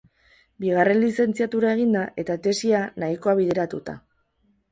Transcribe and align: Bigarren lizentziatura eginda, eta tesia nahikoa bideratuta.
Bigarren 0.63 0.97
lizentziatura 1.01 1.73
eginda, 1.77 2.07
eta 2.23 2.37
tesia 2.47 2.81
nahikoa 3.03 3.35
bideratuta. 3.43 3.97